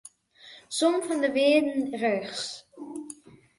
[0.77, 2.47] Som fan de wearden rjochts.